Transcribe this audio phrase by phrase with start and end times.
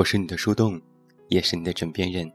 [0.00, 0.80] 我是你的树洞，
[1.28, 2.32] 也是你的枕边人。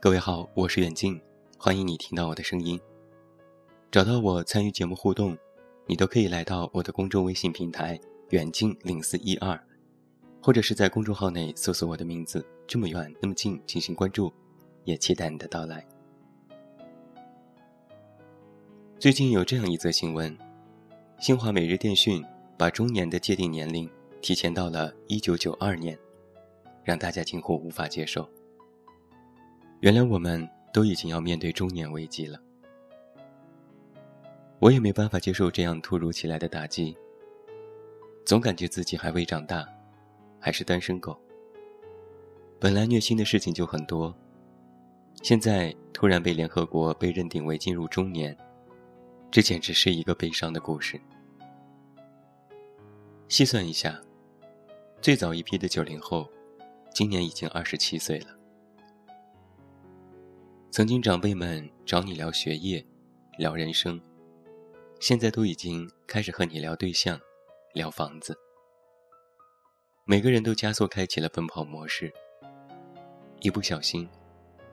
[0.00, 1.20] 各位好，我是远近，
[1.56, 2.80] 欢迎你听到我的声音。
[3.88, 5.38] 找到我参与节目互动，
[5.86, 9.64] 你都可以来到我的公众微信平台“远近零四一二”，
[10.42, 14.32] 或者是在公众号内搜索我的名字“这么远那么近”进行关注，
[14.82, 15.86] 也期待你的到来。
[18.98, 20.36] 最近有这样一则新闻：
[21.20, 22.24] 新华每日电讯
[22.58, 23.88] 把中年的界定年龄
[24.20, 25.96] 提前到了一九九二年。
[26.84, 28.28] 让大家惊呼无法接受。
[29.80, 32.40] 原来我们都已经要面对中年危机了，
[34.58, 36.96] 我也没办法接受这样突如其来的打击。
[38.24, 39.68] 总感觉自己还未长大，
[40.38, 41.18] 还是单身狗。
[42.60, 44.14] 本来虐心的事情就很多，
[45.22, 48.36] 现在突然被联合国被认定为进入中年，
[49.30, 51.00] 这简直是一个悲伤的故事。
[53.26, 54.00] 细算一下，
[55.00, 56.30] 最早一批的九零后。
[56.94, 58.26] 今年已经二十七岁了。
[60.70, 62.84] 曾经长辈们找你聊学业、
[63.38, 64.00] 聊人生，
[65.00, 67.18] 现在都已经开始和你聊对象、
[67.72, 68.38] 聊房子。
[70.04, 72.12] 每个人都加速开启了奔跑模式，
[73.40, 74.06] 一不小心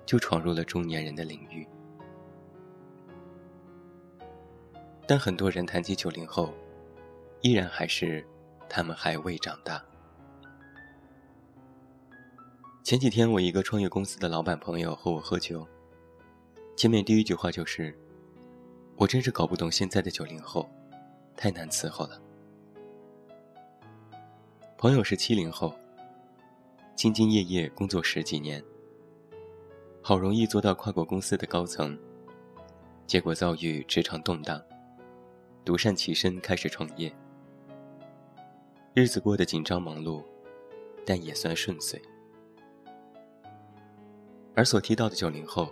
[0.05, 1.67] 就闯入了中年人的领域。
[5.07, 6.53] 但很多人谈起九零后，
[7.41, 8.25] 依然还是
[8.67, 9.83] 他们还未长大。
[12.89, 15.63] 前几天，我一个创业公司的老板朋友和我喝酒，
[16.75, 17.95] 见面第一句话就是
[18.97, 20.67] ：“我真是搞不懂现在的九零后，
[21.37, 22.19] 太难伺候了。”
[24.75, 25.71] 朋友是七零后，
[26.97, 28.59] 兢兢业业工作十几年，
[30.01, 31.95] 好容易做到跨国公司的高层，
[33.05, 34.59] 结果遭遇职场动荡，
[35.63, 37.15] 独善其身开始创业，
[38.95, 40.23] 日子过得紧张忙碌，
[41.05, 42.01] 但也算顺遂。
[44.55, 45.71] 而所提到的九零后，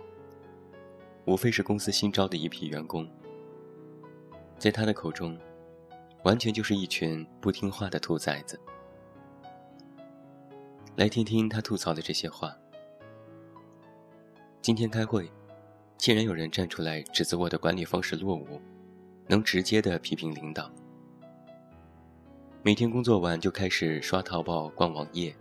[1.26, 3.06] 无非是公司新招的一批员工，
[4.58, 5.38] 在他的口中，
[6.24, 8.58] 完全就是一群不听话的兔崽子。
[10.96, 12.56] 来听听他吐槽的这些话。
[14.60, 15.30] 今天开会，
[15.96, 18.60] 竟然有人站出来指责我的管理方式落伍，
[19.26, 20.70] 能直接的批评领导。
[22.62, 25.34] 每天工作完就开始刷淘宝、逛网页，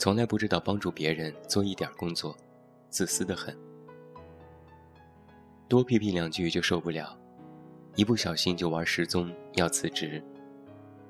[0.00, 2.34] 从来不知道帮助别人做一点工作。
[2.88, 3.54] 自私的很，
[5.68, 7.14] 多批评两句就受不了，
[7.96, 10.24] 一不小心就玩失踪要辞职，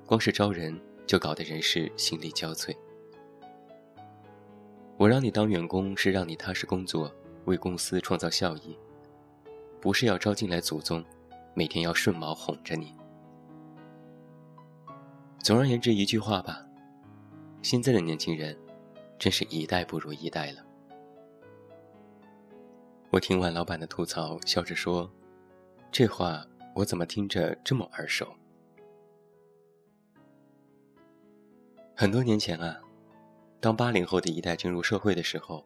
[0.05, 2.75] 光是招人就搞得人事心力交瘁。
[4.97, 7.09] 我让你当员工是让你踏实工作，
[7.45, 8.77] 为公司创造效益，
[9.79, 11.01] 不是要招进来祖宗，
[11.53, 12.93] 每天要顺毛哄着你。
[15.39, 16.63] 总而言之一句话吧，
[17.61, 18.55] 现在的年轻人，
[19.21, 20.65] 真是一代不如一代了。
[23.11, 25.07] 我听完老板的吐槽，笑着说
[25.93, 26.43] ：“这话
[26.73, 28.27] 我怎么听着这么耳熟？”
[31.95, 32.81] 很多年前啊，
[33.59, 35.63] 当八零后的一代进入社会的时候，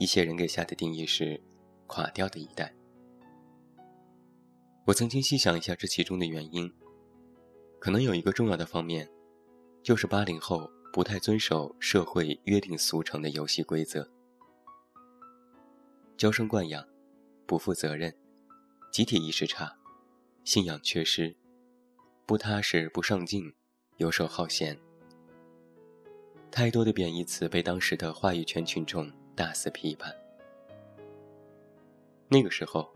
[0.00, 1.40] 一些人给下的定义是
[1.86, 2.74] “垮掉的一代”。
[4.84, 6.68] 我曾经细想一下这其中的原因，
[7.78, 9.08] 可能有一个重要的方面，
[9.80, 14.08] 就是八零后不太遵守社会约定俗成的游戏规则。
[16.16, 16.86] 娇生惯养，
[17.46, 18.14] 不负责任，
[18.92, 19.76] 集体意识差，
[20.44, 21.34] 信仰缺失，
[22.24, 23.52] 不踏实不上进，
[23.96, 24.78] 游手好闲。
[26.48, 30.14] 太多的贬义词被当时的话语权群众大肆批判。
[32.28, 32.88] 那个时候，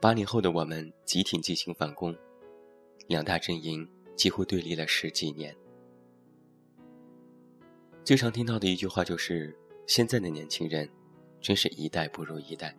[0.00, 2.16] 八零后的我们集体进行反攻，
[3.08, 5.52] 两大阵营几乎对立了十几年。
[8.08, 9.54] 最常听到的一句话就是：
[9.86, 10.88] 现在的年轻人。
[11.42, 12.74] 真是一代不如一代。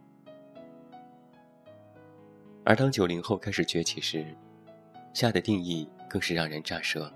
[2.65, 4.35] 而当九零后开始崛起时，
[5.13, 7.13] 下的定义更是让人咋舌，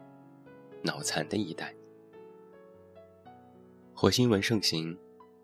[0.83, 1.73] 脑残的一代。
[3.95, 4.95] 火星文盛行，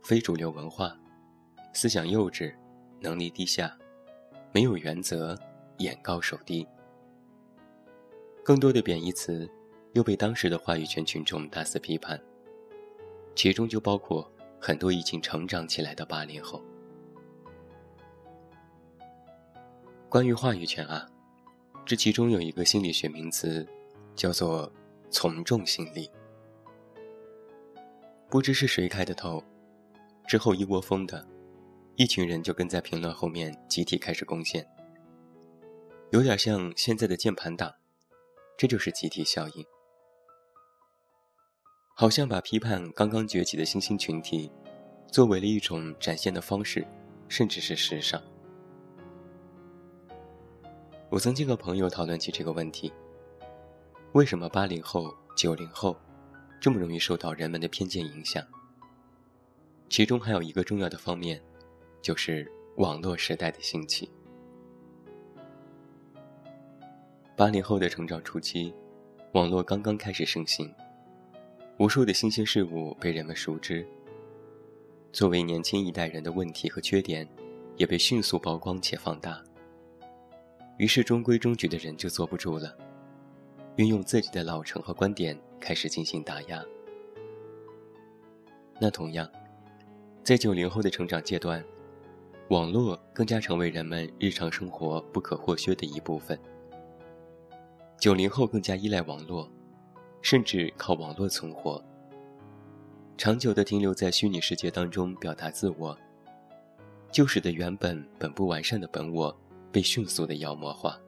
[0.04, 0.95] 非主流文化，
[1.74, 2.54] 思想幼稚，
[3.00, 3.75] 能力低下，
[4.54, 5.36] 没有原则，
[5.80, 6.68] 眼高手低。
[8.44, 9.50] 更多的贬义词，
[9.94, 12.21] 又被当时的话语权群众大肆批判，
[13.39, 14.30] 其中就包括。
[14.62, 16.62] 很多已经成长起来的八零后，
[20.09, 21.09] 关于话语权啊，
[21.86, 23.65] 这其中有一个心理学名词，
[24.13, 24.69] 叫做
[25.09, 26.12] “从众心理”。
[28.30, 29.42] 不知是谁开的头，
[30.27, 31.25] 之后一窝蜂的，
[31.95, 34.68] 一群人就跟在评论后面集体开始贡献，
[36.12, 37.74] 有点像现在的键盘党，
[38.57, 39.65] 这就是集体效应。
[41.99, 44.49] 好像把批判刚刚崛起的新兴群体，
[45.11, 46.87] 作为了一种展现的方式，
[47.27, 48.21] 甚至是时尚。
[51.09, 52.93] 我曾经和朋友讨论起这个问题：
[54.13, 55.93] 为什么八零后、九零后
[56.57, 58.41] 这么容易受到人们的偏见影响？
[59.89, 61.41] 其中还有一个重要的方面，
[62.01, 64.09] 就是网络时代的兴起。
[67.35, 68.73] 八零后的成长初期，
[69.33, 70.73] 网络刚刚开始盛行，
[71.79, 73.87] 无数的新鲜事物被人们熟知。
[75.13, 77.25] 作为年轻一代人的问题和缺点，
[77.77, 79.41] 也被迅速曝光且放大。
[80.77, 82.75] 于是中规中矩的人就坐不住了，
[83.77, 86.61] 运用自己的老成和观点开始进行打压。
[88.77, 89.29] 那同样，
[90.21, 91.63] 在九零后的成长阶段，
[92.49, 96.37] 网络更加成为人们日常生活不可或缺的一部分。
[97.97, 99.49] 九零后更加依赖网络，
[100.21, 101.83] 甚至靠网络存活，
[103.18, 105.98] 长久的停留在虚拟世界当中表达自我，
[107.12, 109.36] 就使得原本本不完善的本我。
[109.71, 111.00] 被迅速的妖魔化。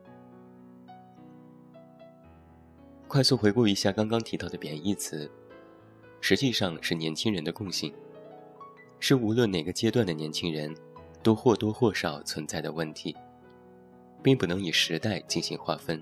[3.08, 5.28] 快速回顾一下刚刚提到的贬义词，
[6.20, 7.92] 实际上是年轻人的共性，
[9.00, 10.76] 是无论哪个阶段的年轻人，
[11.24, 13.18] 都或多或少存在的问题，
[14.22, 16.00] 并不能以时代进行划分。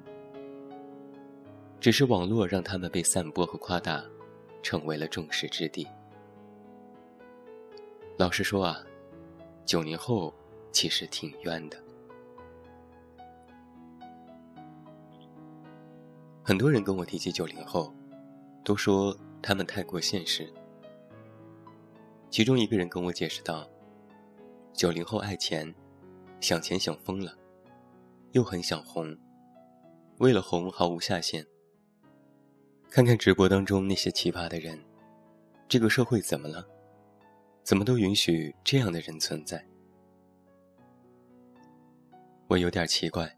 [1.80, 4.04] 只是网络让他们被散播和夸大，
[4.62, 5.88] 成为了众矢之的。
[8.18, 8.84] 老实说啊，
[9.66, 10.34] 九零后
[10.74, 11.81] 其实挺冤的。
[16.44, 17.94] 很多人跟我提起九零后，
[18.62, 20.52] 都说他们太过现实。
[22.30, 23.66] 其中一个人跟我解释道
[24.74, 25.74] ：“九零后爱钱，
[26.42, 27.38] 想钱想疯了，
[28.32, 29.18] 又很想红，
[30.18, 31.46] 为了红毫无下限。
[32.91, 34.77] 看看直播当中那些奇葩的人，
[35.68, 36.68] 这个社会怎么了？
[37.63, 39.63] 怎么都允许这样的人存在？”
[42.50, 43.38] 我有点奇怪，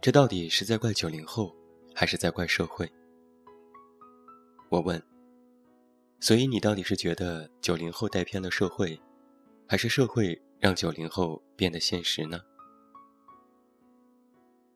[0.00, 1.54] 这到底是在怪九零后？
[1.94, 2.90] 还是在怪社会？
[4.68, 5.00] 我问。
[6.18, 9.00] 所以你到底是觉得九零后带偏了社会，
[9.66, 12.40] 还是社会让九零后变得现实呢？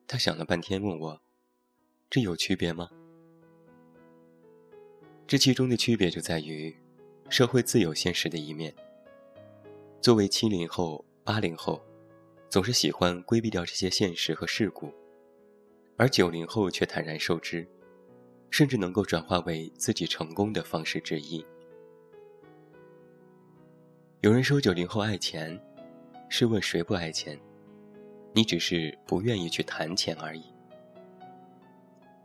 [0.06, 1.20] 他想了半天，问我
[2.08, 2.88] ：“这有区别吗？”
[5.26, 6.74] 这其中的区别就在于，
[7.30, 8.74] 社会自有现实的一面。
[10.00, 11.82] 作为七零后、八零后，
[12.50, 14.92] 总是喜欢规避掉这些现实和事故。
[15.96, 17.66] 而九零后却坦然受之，
[18.50, 21.44] 甚至能够转化为自己成功的方式之一。
[24.20, 25.58] 有人说九零后爱钱，
[26.28, 27.40] 试问谁不爱钱？
[28.34, 30.44] 你只是不愿意去谈钱而已。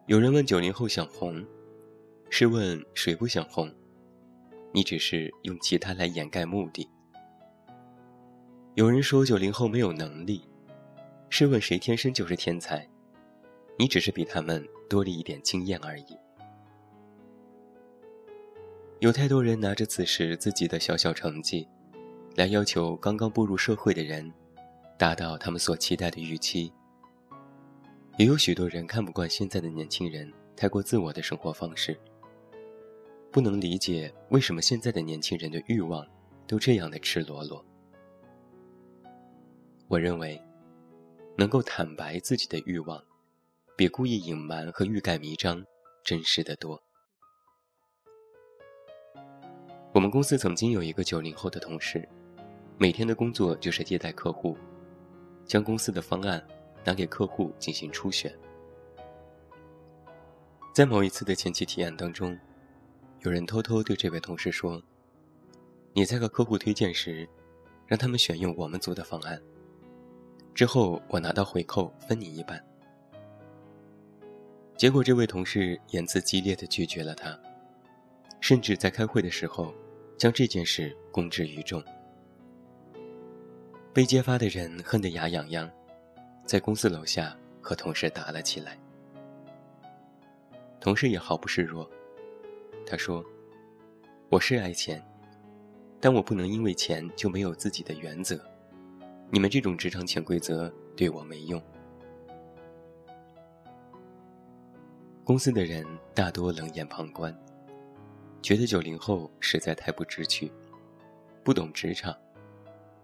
[0.08, 1.46] 有人问九零后想红，
[2.32, 3.70] 试问谁不想红？
[4.72, 6.88] 你只是用其他来掩盖目的。
[8.76, 10.48] 有人说九零后没有能力，
[11.30, 12.88] 试问谁天生就是天才？
[13.80, 16.18] 你只是比他们多了一点经验而已。
[19.00, 21.68] 有太多人拿着此时自己的小小成绩，
[22.36, 24.32] 来要求刚刚步入社会的人，
[24.98, 26.72] 达到他们所期待的预期。
[28.18, 31.98] 也有许多人看不惯现在的年轻人太过自我的生活方式，
[33.32, 36.06] 不能理解为什么现在的年轻人的欲望
[36.48, 37.64] 都这样的赤裸裸。
[39.88, 40.42] 我认为，
[41.38, 43.04] 能够坦白自己的欲望。
[43.76, 45.66] 比故意隐瞒和欲盖弥彰，
[46.04, 46.84] 真实的多。
[49.94, 52.06] 我们公司曾经有一个九零后的同事，
[52.78, 54.58] 每天的工作就是接待客户，
[55.46, 56.46] 将公司的方案
[56.84, 58.38] 拿给客户进行初选。
[60.74, 62.38] 在某一次的前期提案当中，
[63.22, 64.82] 有人偷偷对这位同事说
[65.94, 67.28] ：“你在和客户推荐时，
[67.86, 69.42] 让他们选用我们组的方案，
[70.54, 72.64] 之后我拿到回扣分你一半。”
[74.78, 77.38] 结果，这位同事言辞激烈的拒绝了他，
[78.40, 79.74] 甚至在开会的时候，
[80.18, 81.84] 将这件事公之于众。
[83.92, 85.70] 被揭发的人恨得牙痒痒，
[86.46, 88.80] 在公司楼下和同事打了起来。
[90.80, 91.90] 同事也毫不示弱，
[92.90, 93.24] 他说
[94.30, 95.00] ：“我是爱钱，
[96.00, 98.44] 但我不能因为钱就没有自己的原则。
[99.30, 101.62] 你们这种职场潜规则对我没用。”
[105.24, 107.32] 公司的人大多冷眼旁观，
[108.42, 110.52] 觉得九零后实在太不知趣，
[111.44, 112.18] 不懂职场，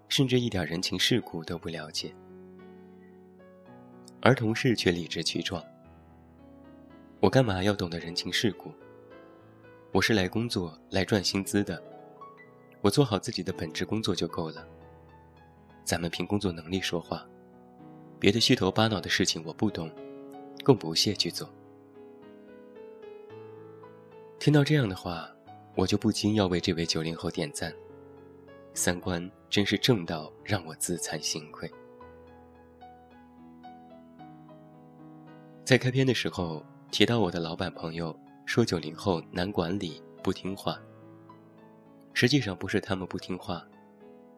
[0.09, 2.11] 甚至一点人情世故都不了解。
[4.19, 5.63] 而同事却理直气壮
[7.21, 8.71] ：“我干嘛要懂得人情世故？
[9.95, 11.81] 我是来工作、来赚薪资的，
[12.81, 14.67] 我做好自己的本职工作就够了。
[15.85, 17.25] 咱们凭工作能力说话，
[18.19, 19.89] 别的虚头巴脑的事情我不懂，
[20.65, 21.49] 更不屑去做。
[24.37, 25.33] 听到这样的话，
[25.77, 27.73] 我就不禁要为这位九零后点赞，
[28.73, 31.71] 三观真是正到让我自惭形愧。
[35.63, 36.61] 在开篇的时候
[36.91, 38.13] 提到我的老板朋友
[38.45, 40.79] 说九零后难管理不听话，
[42.13, 43.67] 实际上不是他们不听话，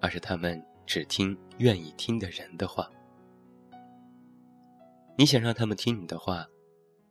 [0.01, 2.89] 而是他们只听愿意听的人的话。
[5.17, 6.47] 你想让他们听你的话，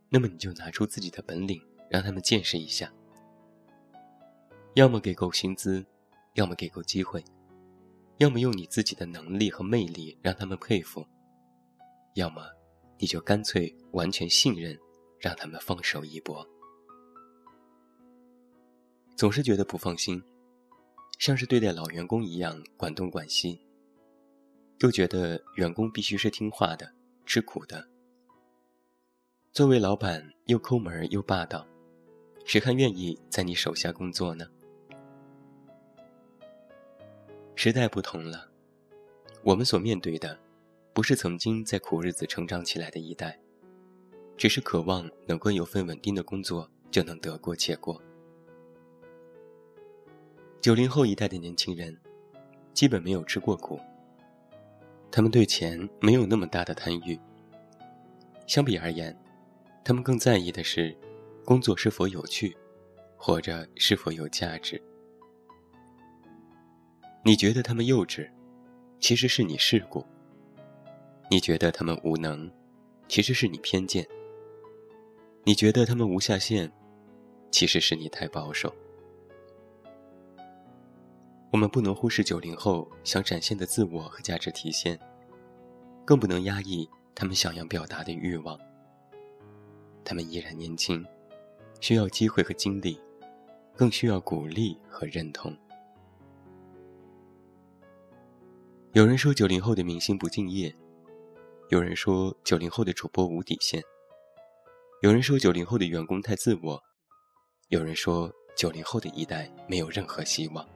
[0.08, 1.60] 那么你就拿出自己的本领。
[1.88, 2.92] 让他们见识一下，
[4.74, 5.86] 要么给够薪资，
[6.34, 7.22] 要么给够机会，
[8.18, 11.06] 要么用你自己的能力和魅力让他们佩服，
[12.14, 12.42] 要么
[12.98, 14.76] 你就干脆完全信任，
[15.20, 16.44] 让他们放手一搏。
[19.16, 20.22] 总是觉得不放心，
[21.18, 23.58] 像是对待老员工一样管东管西，
[24.80, 26.92] 又觉得员工必须是听话的、
[27.24, 27.88] 吃苦的。
[29.52, 31.66] 作为老板，又抠门又霸道。
[32.44, 34.46] 谁还愿意在你手下工作呢？
[37.54, 38.50] 时代不同了，
[39.42, 40.38] 我们所面对的，
[40.92, 43.40] 不是曾经在苦日子成长起来的一代，
[44.36, 47.98] 只是渴望能够有份稳定的工作就能得过且过。
[50.66, 51.96] 九零后一代的年轻人，
[52.74, 53.78] 基本没有吃过苦，
[55.12, 57.16] 他们对钱没有那么大的贪欲。
[58.48, 59.16] 相比而言，
[59.84, 60.92] 他们更在意的是。
[61.44, 62.56] 工作是否有趣，
[63.16, 64.82] 活着是否有价值？
[67.22, 68.28] 你觉得他们幼稚，
[68.98, 70.04] 其实是你世故；
[71.30, 72.50] 你觉得他们无能，
[73.06, 74.02] 其实是你偏见；
[75.44, 76.72] 你觉得他们无下限，
[77.52, 78.74] 其实是你太保守。
[81.56, 85.00] 我们不能忽视九零后想展现的自我和价值体现，
[86.04, 88.60] 更不能压抑他们想要表达的欲望。
[90.04, 91.02] 他们依然年轻。
[91.80, 93.00] 需要机会和精力，
[93.74, 95.54] 更需要鼓励和认同。
[98.92, 100.74] 有人说九零后的明星不敬业，
[101.70, 103.82] 有人说九零后的主播无底线，
[105.00, 106.82] 有人说九零后的员工太自我，
[107.68, 110.66] 有人说九零后的一代没有任何希望。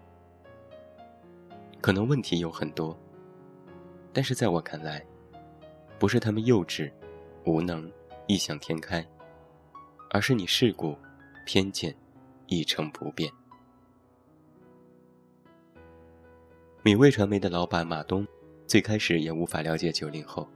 [1.80, 2.98] 可能问题有很多，
[4.12, 5.04] 但是在我看来，
[5.98, 6.90] 不是他们幼稚、
[7.44, 7.90] 无能、
[8.26, 9.06] 异想天开。
[10.12, 10.98] 而是你世故、
[11.46, 11.94] 偏见
[12.48, 13.30] 一成不变。
[16.82, 18.26] 米味传媒的老板马东，
[18.66, 20.48] 最开始也无法了解九零后，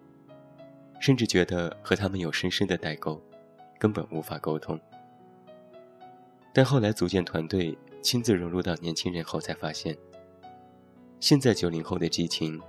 [0.99, 3.23] 甚至觉得和他们有深深的代沟，
[3.78, 4.76] 根本无法沟通。
[6.52, 9.97] 但后来组建团队，亲自融入到年轻人后，才发现，
[11.25, 12.61] 现在九零后的激情，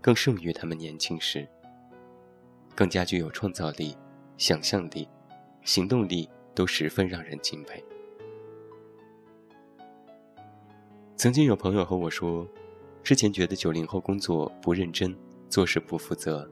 [0.00, 1.44] 更胜于他们年轻时，
[2.72, 3.92] 更加具有创造力、
[4.38, 5.08] 想象力。
[5.64, 7.84] 行动力都十分让人敬佩。
[11.16, 12.46] 曾经有朋友和我说，
[13.02, 15.12] 之前觉得九零后工作不认真，
[15.48, 16.48] 做事不负责，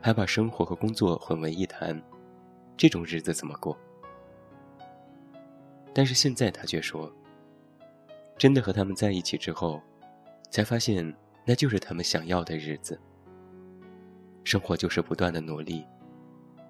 [0.00, 2.00] 还把生活和工作混为一谈，
[2.76, 3.76] 这种日子怎么过？
[5.92, 7.12] 但是现在他却说，
[8.38, 9.82] 真的和他们在一起之后，
[10.50, 12.98] 才发现那就是他们想要的日子。
[14.44, 15.84] 生活就是不断的努力。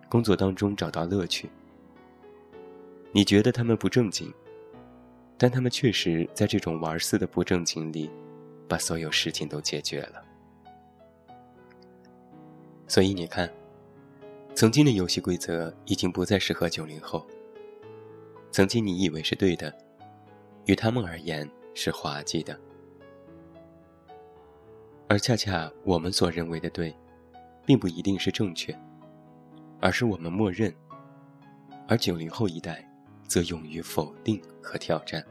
[0.08, 1.50] 工作当中找到乐趣。
[3.12, 4.32] 你觉得他们不正经，
[5.36, 8.10] 但他们确实在这种玩似的不正经里，
[8.68, 10.22] 把所有事情都解决了。
[12.86, 13.52] 所以你看，
[14.54, 17.26] 曾经的游戏规则已经不再适合九零后。
[18.52, 19.74] 曾经你以为是对的，
[20.66, 22.58] 于他们而言是滑稽的。
[25.16, 26.94] 而恰恰我们所认为的对，
[27.64, 28.78] 并不一定是正确。
[29.80, 30.70] 而是我们默认，
[31.88, 32.86] 而九零后一代
[33.26, 35.24] 则勇于否定和挑战。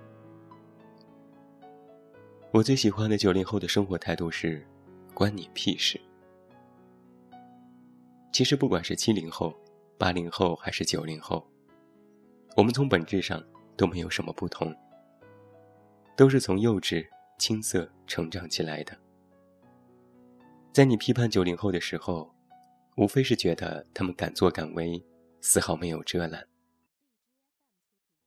[2.50, 4.66] 我最喜欢的九零后的生活态度是：
[5.14, 6.02] 关你屁事。
[8.34, 9.54] 其实不管是七零后、
[10.00, 11.48] 八零后还是九零后，
[12.58, 13.40] 我们从本质上
[13.78, 14.76] 都没有什么不同，
[16.16, 17.06] 都是从幼稚、
[17.38, 18.98] 青涩成长起来的。
[20.76, 22.36] 在你批判九零后的时候。
[22.98, 25.04] 无非是觉得他们敢作敢为，
[25.42, 26.48] 丝毫没有遮拦。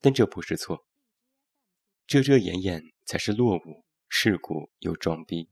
[0.02, 0.84] 但这不是错。
[2.06, 5.48] 遮遮掩掩才是落伍、世故又装逼。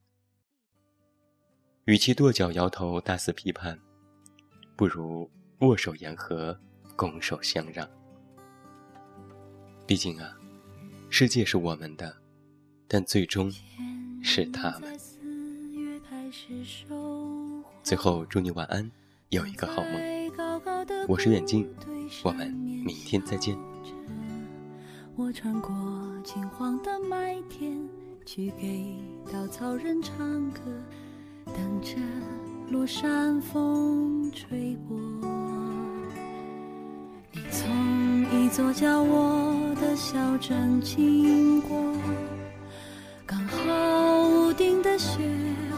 [1.86, 3.80] 与其跺脚摇头、大肆批判，
[4.76, 6.60] 不如握手言和、
[6.94, 7.88] 拱手相让。
[9.86, 10.36] 毕竟啊，
[11.08, 12.14] 世界是我们的，
[12.86, 13.50] 但最终
[14.22, 14.94] 是他们。
[17.82, 18.90] 最后，祝你晚安，
[19.28, 19.92] 有一个好梦。
[21.06, 21.68] 我是远近，
[22.24, 23.56] 我们明天再见。
[25.14, 25.72] 我穿过
[26.24, 27.78] 金黄的麦田，
[28.24, 28.96] 去给
[29.32, 30.60] 稻草人唱歌，
[31.46, 31.96] 等着
[32.70, 34.98] 落山风吹过。
[37.32, 41.94] 你从一座叫我的小镇经过，
[43.24, 45.20] 刚好屋顶的雪